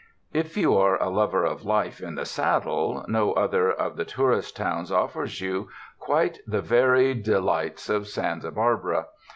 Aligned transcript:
"If 0.41 0.57
yon 0.57 0.75
are 0.81 0.95
a 0.99 1.09
lover 1.11 1.45
of 1.45 1.63
life 1.63 2.01
in 2.01 2.15
the 2.15 2.25
saddle, 2.25 3.05
no 3.07 3.33
other 3.33 3.71
of 3.71 3.97
the 3.97 4.03
tourist 4.03 4.55
towns 4.57 4.91
offers 4.91 5.41
you 5.41 5.69
quite 5.99 6.39
the 6.47 6.59
varied 6.59 7.23
210 7.23 7.23
TOURIST 7.23 7.25
TOWNS 7.25 7.37
delights 7.37 7.89
of 7.89 8.07
Santa 8.07 8.51
Barbara. 8.51 9.05